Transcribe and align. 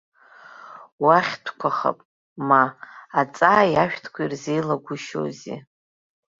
Уахьтәқәахап, 1.03 1.99
ма, 2.47 2.63
аҵааи 3.19 3.73
ашәҭқәеи 3.83 4.27
ирзеилагәышьоузеи. 4.29 5.57